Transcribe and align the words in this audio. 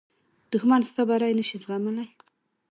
دښمن 0.51 0.81
ستا 0.89 1.01
بری 1.09 1.31
نه 1.39 1.43
شي 1.47 1.57
زغملی 1.63 2.07